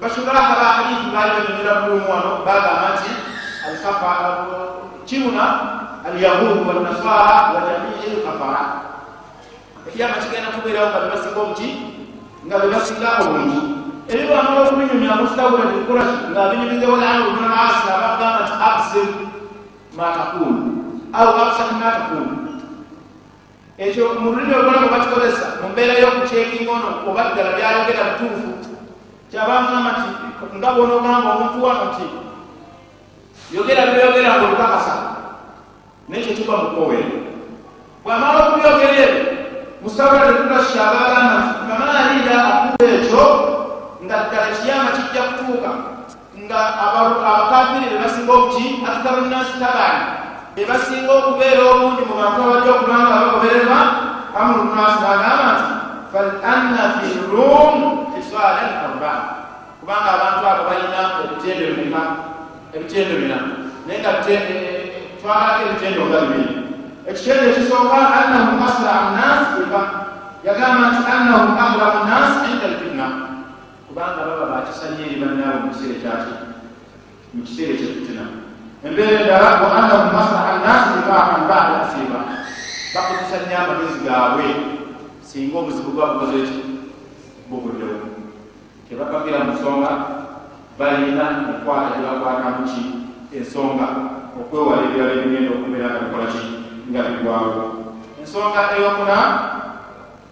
[0.00, 3.10] bashugalaha ba hadithi baali banyonyera buluumu wano bagamba nti
[3.66, 4.12] alkafa
[5.06, 5.44] kiuna
[6.06, 8.62] alyahudu wannasara wa jamii lkafara
[9.88, 11.68] ekiyama kigenda kubeerawo nga bebasinga obuki
[12.46, 13.60] nga bebasinga obungi
[14.08, 19.08] eri bwamala okubinyumya mustawula bikurashi nga binyumizewo lamru bna maasi abagamba nti absir
[19.96, 20.54] ma takulu.
[21.12, 22.41] Au absir ma takulu
[23.78, 28.50] ekyo mu lulimi olwalamu bakikozesa mu mbeera y'okucekinga ono oba ddala byayogera butuufu
[29.30, 30.08] kyabamugamba nti
[30.58, 32.06] nga bwonaogamba omuntu wano nti
[33.54, 34.94] yogera byoyogera nga olukakasa
[36.08, 37.06] nekyo kiba mukowere
[38.04, 39.24] bwamala okubyogera ebyo
[39.82, 43.24] musawula tekulashi abagamba nti kamaliira akuba ekyo
[44.04, 45.70] nga ddala kiyama kijja kutuuka
[46.44, 49.56] nga abakafiri bebasinga obuki aktaru nnasi
[50.54, 53.80] tabani bebasinga okubeera obungi mu bantu abajja okubanga bagobererwa
[54.36, 55.64] amulunasi bagamba nti
[56.12, 57.76] falanna fi rum
[58.14, 59.12] hisalan arba.
[59.80, 62.02] Kubanga abantu abo balina ebitendo bimeka
[62.74, 63.38] ebitendo bina
[63.86, 64.12] naye nga
[65.20, 66.54] twalako ebitendo nga bibiri
[67.08, 69.82] ekitendo ekisooka annahum asrau nnas ifa
[70.46, 73.06] yagamba nti annahum aglamu nnas inda alfitna
[73.88, 76.34] kubanga baba bakisanye eri bannaabo mu kiseera kyaki
[77.34, 78.41] mu kiseera ekyefitina
[78.84, 82.20] embeera endala wa annahum asraa nnas ifaakan bada asiba
[82.94, 84.46] bakozesanya amagezi gaabwe
[85.22, 86.60] singa obuzibu bwabukoze eki
[87.46, 87.98] buguddewo
[88.88, 89.90] tebakagira mu nsonga
[90.78, 92.82] balina okukwata gyebakwatamuki
[93.30, 93.86] ensonga
[94.34, 96.44] okwewala ebirala ebigenda okubeera nga bikola ki
[96.90, 97.62] nga bigwawo
[98.20, 99.18] ensonga eyokuna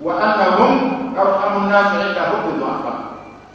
[0.03, 0.75] wa annahum
[1.15, 2.93] arhamu nnasi indahum bidafa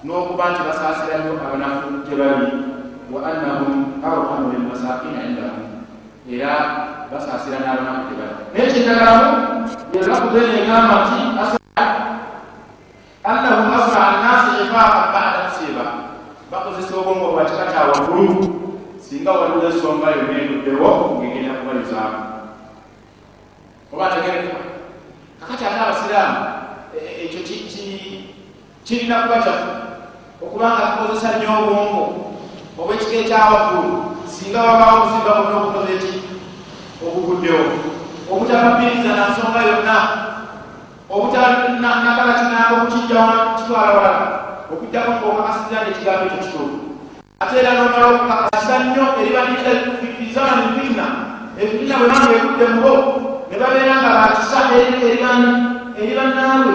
[0.08, 2.75] n'okuba nti basaasirayo abanafu gye bali
[3.14, 5.66] wa annahum arhamu lilmasakina indahum
[6.30, 6.54] era
[7.12, 9.30] basaasira n'abanafu gye bali naye kiddagalamu
[9.94, 11.20] yelakuze negamba nti
[13.24, 15.86] annahum asraa nnasi ifaakan bada musiba
[16.52, 18.36] bakozesa obwongo bwa kika kya waggulu
[19.00, 20.90] singa waliwo ensonga yonna enduddewo
[21.22, 22.20] ngegenda kubalizaamu
[23.94, 24.60] oba tegerekeka
[25.40, 26.38] kakati ate abasiraamu
[27.24, 27.40] ekyo
[28.86, 29.72] kirina kuba kyaffe
[30.42, 32.04] okubanga tukozesa nnyo obwongo
[32.80, 33.94] obwekika ekyawaggulu
[34.34, 36.14] singa wabaawo obuziba bonna obukoze eki
[37.06, 37.66] obuguddewo
[38.32, 39.98] obutababiriza na nsonga yonna
[41.14, 44.14] obutanakala kinanga okukijjawo kitwala wala
[44.72, 46.78] okugjako ngaokakasiza nekigambo ekyo kituufu
[47.42, 51.06] ate era nomala okukakasa nnyo eribanizamani fitina
[51.62, 52.94] efitina bwe banga egudde mubo
[53.50, 54.60] ne babeera nga bakisa
[56.00, 56.74] eri bannaabwe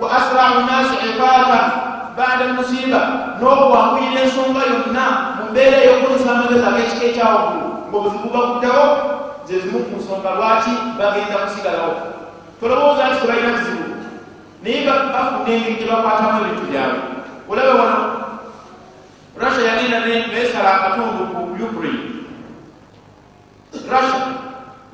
[0.00, 1.87] wa asrau nnasi ifaaka
[2.18, 3.00] bada musiba
[3.38, 5.04] n'obuwanguyira ensonga yonna
[5.38, 8.86] mu mbeera ey'okukozesa amagezi ag'ekika ekyawaggulu ngaobuzibu baguddawo
[9.46, 11.94] zezimu ku nsonga lwaki bagenda kusigalawo
[12.58, 13.84] tolowooza nti tebalina kizibu
[14.62, 14.78] naye
[15.14, 17.00] bafuna engeri gye bakwatamu ebintu byabwe
[17.50, 18.00] olaba wano
[19.40, 19.98] russia yagenda
[20.34, 22.02] nesala akatundu ku ukraine.
[23.92, 24.20] Russia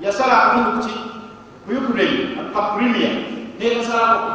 [0.05, 0.95] yasala akatundu kuki
[1.65, 2.21] ku ukraine
[2.53, 3.15] ka premier
[3.59, 4.31] nekasalako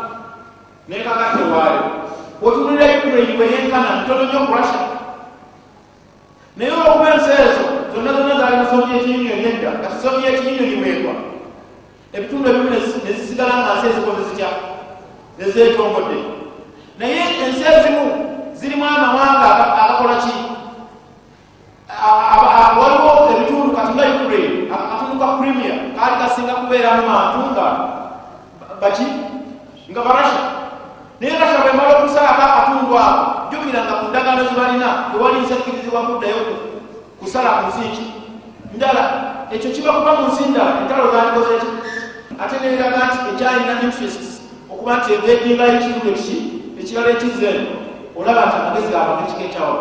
[0.89, 1.45] nekagate
[2.41, 4.81] waayo otunulira ukraine weyenkana mutono nnyo ku russia
[6.57, 11.13] naye olwokuba ensi ezo zonna zonna zaali mu soviet union edda kati soviet union weekwa
[12.13, 12.69] ebitundu ebimu
[13.05, 14.49] nezisigala nga nsi ezikoze zitya?
[15.43, 16.17] Ezetongodde
[16.99, 18.03] naye ensi ezimu
[18.59, 19.49] zirimu amawanga
[19.83, 20.33] agakola ki?
[22.79, 27.65] Waliwo ebitundu kati nga ukraine akatundu ka premier kaali kasinga kubeeramu bantu nga
[28.81, 29.05] baki
[29.91, 30.41] nga barasha
[31.19, 36.41] naye rasha bwemala okusalako akatundu ako jukira nga ku ndagaano zibalina tewali nsakkirizibwa kuddayo
[37.19, 38.05] kusala ku nsi ki
[38.75, 39.03] ndala
[39.51, 41.69] ekyo kiba kuba mu nsi ndala entalo zalikoze ki
[42.39, 44.23] ate neeraga nti ekyalina interest
[44.71, 46.37] okuba nti evedingayo ekitundu ekiki
[46.79, 47.71] ekirala ekizeeno
[48.15, 49.75] olaba nti amagezi gabanga ekika ekyawa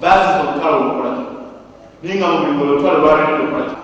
[0.00, 1.24] baziza olutalo olukolaki
[2.02, 3.76] naye nga mubigo olutalo lwalina olukolaki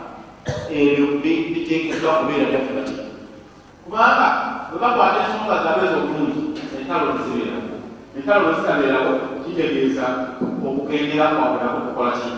[0.70, 2.94] ebyo biteekeddwa kubeera byaffe bati
[3.84, 4.26] kubanga
[4.70, 7.74] webakwata ensonga zabeeza obulungi entalo nezibeerako
[8.16, 9.12] entalo nezitabeerako
[9.44, 10.06] kitegeeza
[10.66, 12.30] okukendera kwabulako kukola ki?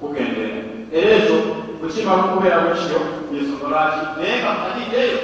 [0.00, 0.58] Kukendera
[0.94, 1.36] era ekyo
[1.80, 3.00] bwekimala okubeeramu ekyo
[3.32, 5.20] yensonga lwaki naye nga muhadide eyo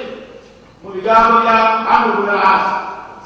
[0.82, 1.56] mu bigambo bya
[1.92, 2.64] amrubunaas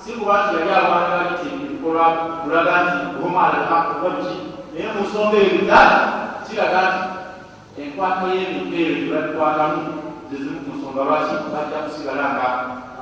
[0.02, 2.06] si kuba nti yali alwanira nti ebikolwa
[2.42, 4.34] kulaga nti humalaakuwaki
[4.72, 5.98] naye mu nsonga eyo bigaali
[6.44, 9.80] kiraga nti enkwata y'ebintu eyo gyebabikwatamu
[10.28, 12.48] zezimu ku nsonga lwaki bajja kusigala nga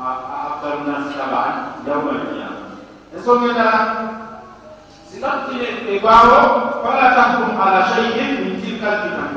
[0.02, 2.48] afgarunasi taban yaumalkiya
[3.14, 3.78] ensonga endala
[5.06, 6.38] singa tutine egwawo
[6.82, 9.32] fala tahkum ala shaiin min tilka lfitan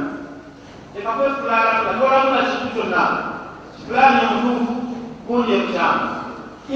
[0.98, 3.04] ekakwefulaalatolamu na kintu kyonna
[3.78, 4.74] kifulaani omutuufu
[5.28, 6.06] gundi ekyamu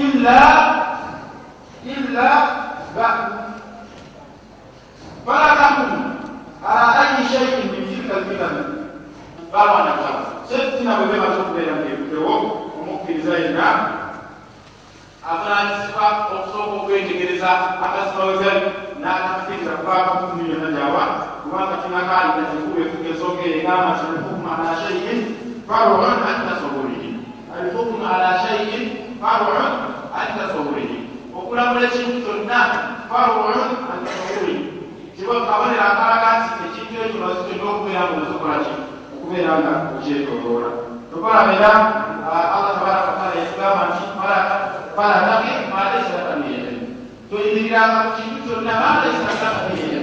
[0.02, 0.38] illa
[1.82, 2.28] illa
[5.26, 5.92] fala tahkum
[6.62, 8.54] ala ayi shaiin min tilka lfitan
[9.52, 10.08] balwanaka
[10.48, 13.66] sefitina bwe bemaze okubeera ngeebutewo omukkiriza yenna
[15.30, 17.50] avunanyizibwa okusooka okwetegereza
[17.84, 18.66] akazima wegali
[19.00, 21.04] n'akakkiriza kubaako kumi yonna gyawa
[21.42, 25.18] kubanga kinakaalina kikuba efuga ensonga egamba nti alhukmu ala shaiin
[25.68, 27.10] farun an tasawurihi
[27.56, 28.84] alhukmu ala shaiin
[29.22, 29.70] farun
[30.18, 30.98] an tasawurihi
[31.38, 32.60] okulamula ekintu kyonna
[33.10, 33.60] farun
[33.92, 34.64] an tasawurihi
[35.14, 38.72] kiba kabonera akalaga nti ekintu ekyo lwaki kyonna okubeera nga ozokola ki
[39.14, 41.70] okubeera nga okyetoloola tukolabera
[42.30, 44.02] allah tabaraka wataala yatugamba nti
[44.96, 46.74] falatake malaisa lakamiyete
[47.30, 50.00] toyimiriranga ku kintu kyonna malaisa lakamiyete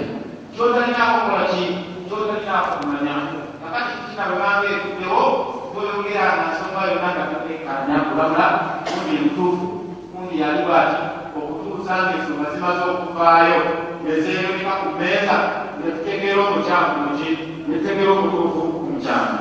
[0.53, 1.63] kyotalinako okolaki
[2.07, 3.15] kyotalinako kumanya
[3.61, 5.23] kakati kina bwebanga ekuddewo
[5.71, 8.47] toyogeranga nsonga yonna nga tatekanya kulamula
[8.85, 9.67] kundi emutuufu
[10.11, 10.99] kundi yali bwati
[11.37, 13.59] okutuusa nga ensonga zimaze okuvaayo
[14.09, 15.35] ezeeyoleka ku mmeeza
[15.79, 17.29] netutegeera omukyamu muki
[17.67, 19.35] netutegeera omutuufu ku mukyamu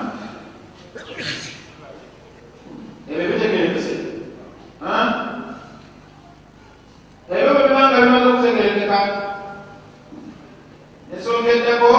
[3.11, 3.95] ebyo bitegerekese
[7.31, 8.99] ebyo bwebibanga bimaze okutegerekeka
[11.15, 11.93] ensonga eddako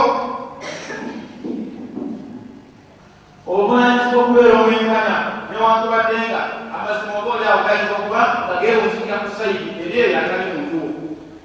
[3.47, 5.15] obuvunanyizibwa okubeera omwenkana
[5.49, 6.41] newankubadde nga
[6.75, 10.87] amazima oba oli awo gayinza okuba nga geewuzikira ku saidi eri eyo atali muntuwo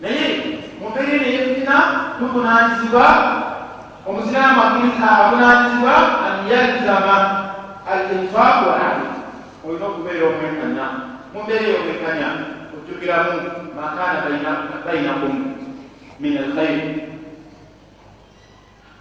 [0.02, 0.26] naye
[0.78, 1.76] mu mbeera eno eyefitina
[2.18, 3.06] tuvunanyizibwa
[4.08, 5.94] omuziramu avunanyizibwa
[6.26, 7.16] anyalizama
[7.90, 9.21] al infaaku walali
[9.66, 10.86] olina okubeera omwenkanya
[11.32, 12.28] mu mbeera ey'omwenkanya
[12.74, 13.34] ojjukiramu
[13.76, 14.18] makana
[14.84, 15.34] bainakum
[16.20, 17.02] min alkhairi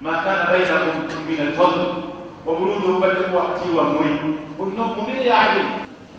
[0.01, 1.81] makana bainakum min alfadl.
[2.41, 4.07] Obulungi obubaddeku wakati wammwe.
[4.59, 5.63] Olina mumbeera yayo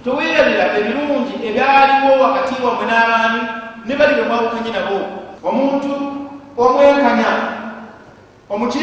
[0.04, 3.40] toweerabira ebirungi ebyaliwo wakati wammwe n'abaani
[3.86, 4.98] ne bali bwe mwawukanye nabo.
[5.42, 5.92] Omuntu
[6.58, 7.30] omwenkanya.
[8.50, 8.82] Omuki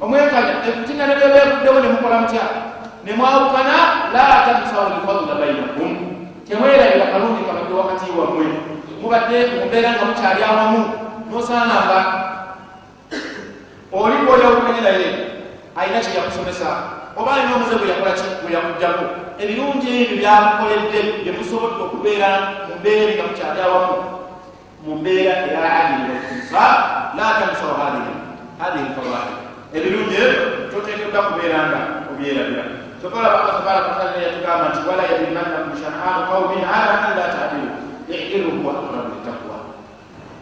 [0.00, 0.52] omwenkanya.
[0.68, 2.63] Efitina ne byebeebuddewo ne mukola mutya
[3.04, 3.76] ne mwawukana
[4.12, 5.90] la tansawu lfadula bainakum
[6.48, 8.46] temwerabira kalungi kabadde wakati wammwe
[9.02, 10.80] mubadde mumbeera nga mukyali awamu
[11.30, 11.98] nosaananga
[13.92, 15.08] oli bwoyawukanye naye
[15.76, 16.68] alina kyeyakusomesa
[17.16, 19.04] oba alina omuze bweyakolaki bweyakugjamu
[19.42, 22.30] ebirungi ebyo byamukoledde byemusobodde okubeera
[22.68, 23.96] mu mbeera nga mukyali awamu
[24.84, 26.62] mu mbeera eya adiliinsa
[27.16, 27.74] la tansawu
[28.60, 29.34] hadihi lfawaid
[29.76, 30.40] ebirungi ebyo
[30.70, 31.80] kyoteekeddwa kubeera nga
[32.10, 37.72] obyerabira sokola allah tabaraka wataala yatugamba nti wala yajrimannakum shan'anu qaumin ala an la tadilu
[38.08, 39.56] idilu huwa aqrabu litaqwa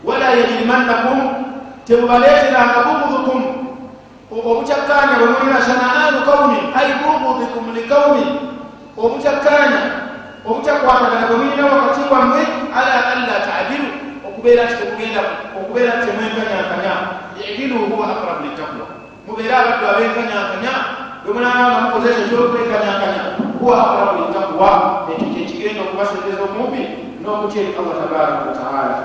[0.06, 1.18] wala yajrimannakum
[1.82, 3.40] tebubaleeteranga bubudukum
[4.30, 8.30] obucakkaanya bwe mulina shanaanu qaumin ai bugudikum liqaumin
[8.94, 9.82] obutakkaanya
[10.46, 12.42] obutakwatagana bwe mulina wakati wammwe
[12.78, 13.90] ala alla taadilu
[14.22, 15.20] okubeera nti temugenda
[15.58, 16.94] okubeera nti temwenkanyankanya
[17.42, 18.86] idilu huwa aqrabu litakwa
[19.26, 23.22] mubeere abaddu abenkanyankanya bwe mulaba nga mukoze ekyo kyokwenkanyankanya
[23.60, 24.70] huwa aqrabu litakwa
[25.10, 26.82] ekyo kyekigenda okubaseereza omubi
[27.22, 28.96] n'okutya eri allah tabaraka wataala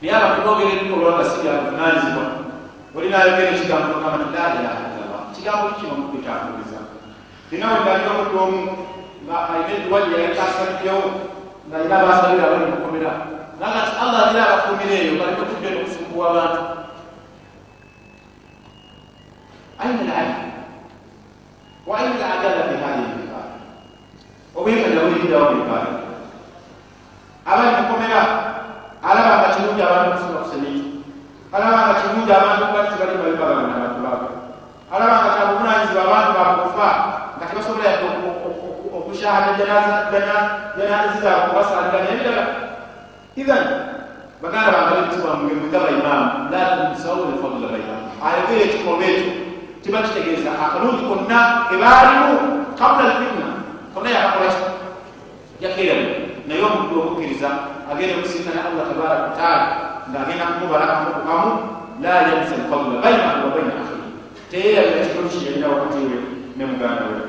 [0.00, 2.24] naye abantu boogera ebikolwa nga si byabuvunanyizibwa
[2.96, 6.78] olinayogera ekigambo ogamba nti la ilaha illallah kigambo kikino mukwekyafuriza
[7.50, 8.60] ninawe ndalina omuddu omu
[9.24, 11.04] nga alina eddwali yayakasaliddewo
[11.66, 13.12] nga alina abasalira abali mukomera
[13.60, 16.62] naga nti allah alina abakumira eyo baleke kudde nokusumbuwa abantu
[19.80, 20.51] aina lali
[21.86, 23.54] wa aina ladala fi hadihi libada
[24.56, 25.90] obuyinza bweyitawo bibada
[27.46, 28.22] abali mukomera
[29.02, 30.84] alaba nga kirungi abantu okusoma kusemiki
[31.52, 34.28] alaba nga kirungi abantu kuba tibali balibagana abantu baabo
[34.94, 36.88] alaba nga kyabuvunanyizibwa abantu bakufa
[37.36, 38.06] nga tebasobola yadde
[38.96, 39.50] okushahada
[40.78, 42.44] janazi zaabwe kubasalira nebirala
[43.34, 43.64] ithan
[44.42, 49.51] baganda bange bekisibwamuge mwega baimaamu la tunsawule fadula baimaamu ayogera ekikolwa ekyo
[49.82, 53.48] kiba kitegeeza akalungi konna ebaalimu kabula lfitna
[53.94, 54.62] konna yakakolaki
[55.60, 56.08] yakeeramu
[56.46, 57.48] naye omuddu omukkiriza
[57.90, 59.66] agenda okusinkana allah tabaraka wataala
[60.10, 61.52] ngaagenda kumubala kamu ku kamu
[62.02, 64.08] la yabisa lfadula bainahu wa baina akhihi.
[64.50, 66.18] Teyerabira kikono kiyalina wakati we
[66.56, 67.20] ne muganda we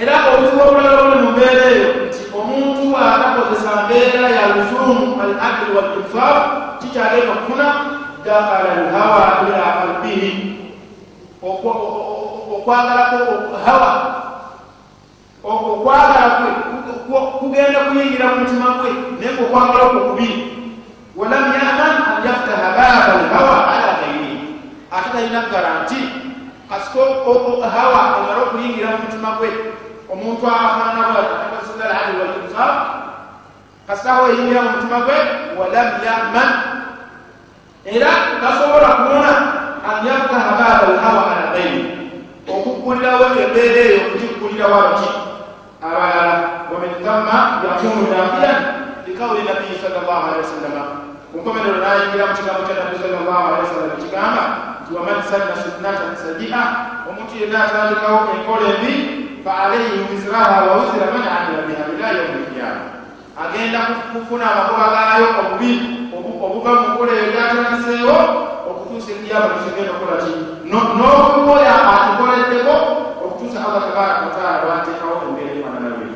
[0.00, 5.68] era obuzibu obulala buli mu mbeera eyo nti omuntu atakozesa mbeera ya luzumu al akli
[5.76, 6.36] walinfaq
[6.80, 7.66] kikyagenda okufuna
[8.24, 10.57] dakala lhawa ila qalbihi
[11.42, 13.18] okwagalako
[13.66, 13.90] hawa.
[15.44, 16.50] Okwagala kwe
[17.40, 20.28] kugenda kuyingira mu mutima gwe naye ngaokwagala okwo kubi.
[21.16, 24.38] Walam yaman an yaftaha baba lhawa ala gairihi
[24.90, 26.00] ate talina garanti
[26.68, 27.00] kasiko
[27.74, 29.48] hawa omala okuyingira mu mutima gwe
[30.12, 32.74] omuntu afaanana bwataaali walinfaq
[33.86, 35.16] kasita hawa eyingira mu mutima gwe
[35.58, 36.50] walam yaman.
[37.88, 38.10] Era
[38.42, 39.32] tasobola kuwona
[39.88, 41.98] an yaftaha baba lhawa ala gairihi
[42.44, 45.10] okuggulirawo embeera eyo okugigulirawo abaki
[45.80, 46.34] abalala
[46.70, 48.58] wamin thamma yakunu nafiyan
[49.06, 50.84] likawuli nabiyi salllah alihi wasallama
[51.32, 54.44] kunkomerero nayingira mu kigambo kya nabbi salllah alihi wasallam kigamba
[54.82, 56.62] nti waman sanna sunnatan sajia
[57.08, 58.94] omuntu yenna atandikawo enkola embi
[59.44, 62.84] fa alaihi wiziraha wa wizira man amila biha ila yaumi lkiyama
[63.42, 63.80] agenda
[64.12, 65.72] kufuna amagoba gaayo obubi
[66.44, 68.18] obuva mu nkola eyo gyatandiseewo
[68.98, 70.34] okutuusa ekiyama kisogenda okukola ki
[70.66, 72.74] n'okukola atukoleddeko
[73.24, 76.06] okutuusa allah tabaraka wataala lwateekawo embeera efaananawe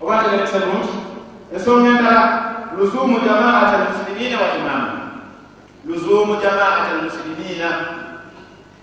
[0.00, 0.96] oba tegerekesa bulungi
[1.54, 2.22] ensonga endala
[2.76, 4.92] luzumu jamaata almuslimina wa imamu
[5.86, 7.68] luzumu jamaata almuslimina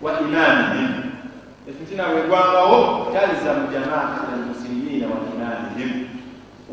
[0.01, 0.89] wa imamihim
[1.69, 5.91] efitina wegwangawo taliza mu jamaata almuslimina wa imamihim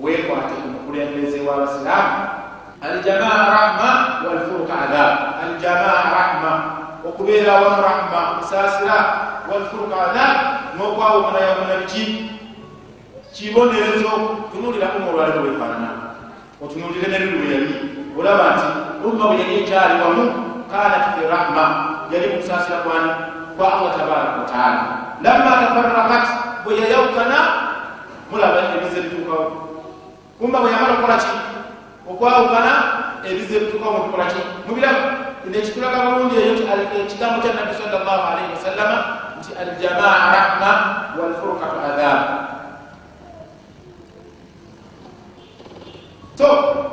[0.03, 2.39] weekwate ku mukulembeze w'abasiraamu
[2.81, 3.91] aljamaa rahma
[4.29, 5.28] walfuruka adab
[5.59, 6.53] aljamaa rahma
[7.09, 8.97] okubeera awamu rahma kusaasira
[9.51, 10.37] walfuruka adab
[10.77, 12.31] n'okwawukanayawukana biki
[13.33, 14.11] kibonerezo
[14.53, 15.91] tunulira umulwaliro wefaanana
[16.63, 17.75] otunulire nebiru bwe yali
[18.19, 18.67] olaba nti
[19.07, 20.25] umma bwe yali ekyali wamu
[20.71, 21.65] kanat fi rahma
[22.13, 23.11] yali mukusaasira kwani
[23.57, 24.83] kwa allah tabaraka wataala
[25.23, 26.27] lamma tafarakat
[26.65, 27.39] bwe yayawukana
[28.31, 29.47] mulaba ebize bituukawo
[30.39, 31.35] kumba bwe yamala okukola ki
[32.11, 32.73] okwawukana
[33.29, 36.55] ebize bituukawo mutukola ki mubiramu nekitulaga bulungi eyo
[37.05, 38.99] ekigambo kya nabbi salllah alaihi wasallama
[39.39, 40.73] nti aljamaa rahma
[41.19, 42.27] walfurukatu adhabu
[46.39, 46.49] to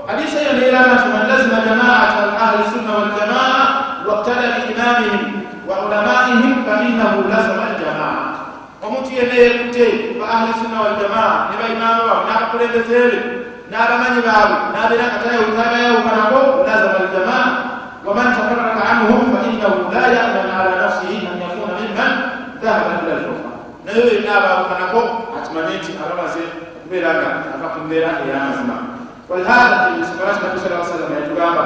[0.08, 3.60] hadisa hiyo niilana nti man lazima jamaata ahli sunna waljamaa
[4.08, 5.24] waktada biimamihim
[5.70, 8.18] wa ulamaihim fainahu lazima aljamaa
[8.86, 9.86] omuntu yenna yekute
[10.20, 13.18] ba ahli sunna waljamaa ne baimamu baabwe n'abakulembezeebe
[13.72, 17.75] n'abamanyi baabwe n'abeera nga tayawukanako lazima aljamaa
[18.07, 22.13] waman tafaraka anhum fainahu la yaman ala nafsihi an yakuna mimman
[22.63, 23.51] dhahaba ila alfurqa
[23.85, 25.01] naye yenna abawukanako
[25.37, 26.43] akimanye nti abamaze
[26.77, 28.77] okubeera nga ava ku mbeera ey'amazima
[29.31, 31.65] ولهذا في سفرات النبي صلى الله عليه وسلم يتبعنا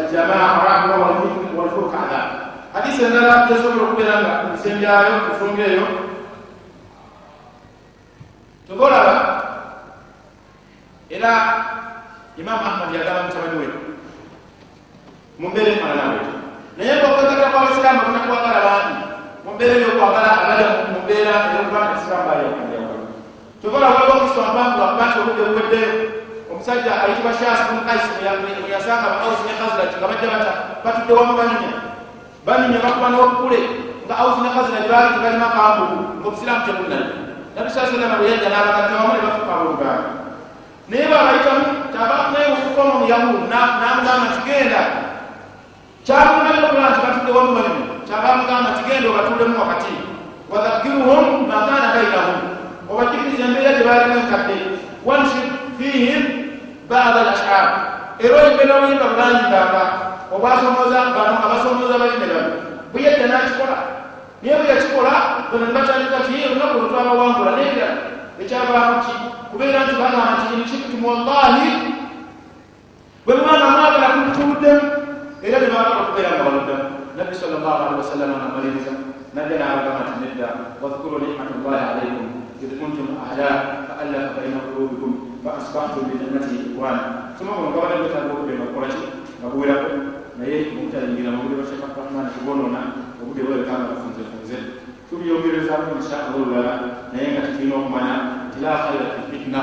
[0.00, 0.96] الجماعة رحمة
[1.56, 2.28] والفرق عذاب
[2.74, 4.16] حديث أن لا يصبر كبيرا
[4.54, 5.84] نسيم جايو كفرون جايو
[8.68, 9.42] تقول على
[11.12, 11.32] إلى
[15.39, 16.33] mu mbeera efaanana bweti
[16.77, 18.95] naye ngaokwegata kw'abasiraamu balina kwagala bangi
[19.45, 22.97] mu mbeera ey'okwagala abali mu mbeera ey'okubanga abasiraamu bali akanjawulo
[23.61, 25.91] tuvola waliwo okusombangu akubati obudde buweddeyo
[26.51, 28.17] omusajja ayitibwa shas bunu kaisi
[28.67, 30.53] eyasanga ba ausi ne khaziraj nga bajja bata.
[30.83, 31.71] Batudde wamu banyumya
[32.45, 33.59] banyumya bakuba n'obukule
[34.05, 37.07] nga ausi ne khaziraj baali tebalima kambulu ngaobusiraamu tebunnayo
[37.55, 40.09] nabi saa sallama bwe yajja n'abagatta wamu ne bafuka abooluganda
[40.89, 44.81] naye baabayitamu tabaneyo okukoma omuyahudu n'amugamba tigenda
[46.07, 49.93] kyabulumanya okulaba nti batudde wamu balimu kyabamugamba nti genda obatuulemu wakati
[50.51, 52.37] wadhakiruhum makana bainahum
[52.91, 54.55] obajjukiza embeera gye balimu enkadde
[55.07, 55.47] wanshid
[55.77, 56.23] fihim
[56.89, 57.65] bada al ashar
[58.23, 59.83] era oyimbe n'obuyimba bulanyimbanga
[60.31, 62.51] obwasomoza bano abasomoza balime bano
[62.91, 63.77] buyedda nakikola
[64.41, 65.13] naye bwe yakikola
[65.51, 67.89] bano nebatandika ti olunaku olutwabawangula nebira
[68.39, 69.13] ekyavaamu ki
[69.51, 71.67] kubeera nti bagamba nti inshiktum wallahi
[73.25, 74.87] bwe mubanga mwagala tumutuuddemu
[75.43, 75.59] era
[76.17, 78.93] okubeera nga baluddamu nabbi salllah alihi wasallama namaliriza
[79.37, 80.49] najja nabagamba nti nedda
[80.81, 82.25] wadhkuru nicmatullahi alaikum
[82.57, 83.49] id kuntum ahda
[83.85, 85.11] faallafa baina qulubikum
[85.45, 89.05] faasbahtum binicmatihi ikwana soma gono gabana betaaga okubema kukolaki
[89.37, 89.89] nga buwerako
[90.41, 92.81] naye mubutayingira mubuli bashek abdurahmani kubonoona
[93.21, 94.57] obudde bwebekanga bufunzefunze
[95.05, 96.73] tubyongerezamu inshaallah olulala
[97.13, 98.15] naye nga tulina okumanya
[98.49, 99.61] nti la khaira fi fitina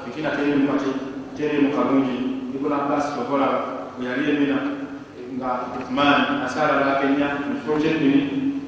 [0.00, 0.90] fitina terimu kati
[1.36, 2.16] terimu kalungi
[2.56, 3.58] ibn abbas tokolaba
[4.00, 4.83] bwe yali emina
[5.34, 8.20] nga uthman asaala lakenya mukifo kyeddini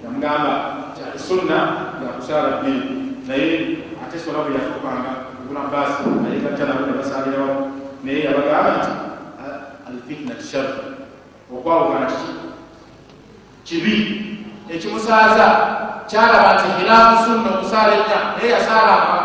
[0.05, 0.53] yamugamba
[0.95, 1.59] kyali sunna
[2.03, 2.83] yakusaala ddini
[3.29, 5.13] naye ate sola bwe yafukanga
[5.45, 5.93] ibn abbas
[6.23, 7.57] naye gatta nabo ne basaalirawo
[8.05, 8.91] naye yabagamba nti
[9.89, 10.67] alfitnat shar.
[11.47, 12.33] Okwawukana kiki
[13.65, 13.95] kibi
[14.75, 15.47] ekimusaaza
[16.11, 19.19] kyalaba nti khilaafu sunna okusaala ennya naye yasaalanga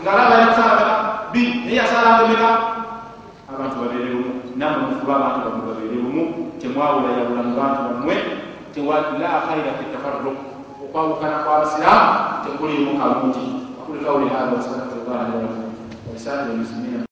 [0.00, 0.84] ngaalaba yakusaala
[1.32, 2.48] bi naye yasaalanga emeka
[3.52, 5.63] abantu babeere bumu namwe mufuba abantu bamu
[6.74, 8.16] temwawula yawula mu bantu bammwe
[9.22, 10.38] la khaira fi tafarruq.
[10.84, 13.46] Okwawukana kwabasiraamu tekulimu kalungi
[13.78, 15.70] aqulu qawli hadha wasallallahu alaihi wa sallam.
[16.06, 17.06] Wa lisaa'iri muslimina